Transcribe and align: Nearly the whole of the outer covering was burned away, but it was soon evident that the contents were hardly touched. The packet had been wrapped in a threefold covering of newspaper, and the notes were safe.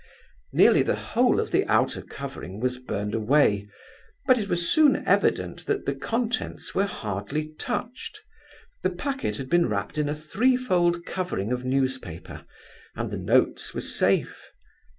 Nearly 0.51 0.81
the 0.81 0.95
whole 0.95 1.39
of 1.39 1.51
the 1.51 1.63
outer 1.67 2.01
covering 2.01 2.59
was 2.59 2.79
burned 2.79 3.13
away, 3.13 3.67
but 4.25 4.39
it 4.39 4.49
was 4.49 4.67
soon 4.67 5.05
evident 5.07 5.67
that 5.67 5.85
the 5.85 5.93
contents 5.93 6.73
were 6.73 6.87
hardly 6.87 7.49
touched. 7.59 8.19
The 8.81 8.89
packet 8.89 9.37
had 9.37 9.47
been 9.47 9.69
wrapped 9.69 9.99
in 9.99 10.09
a 10.09 10.15
threefold 10.15 11.05
covering 11.05 11.51
of 11.51 11.65
newspaper, 11.65 12.45
and 12.95 13.11
the 13.11 13.17
notes 13.19 13.75
were 13.75 13.81
safe. 13.81 14.47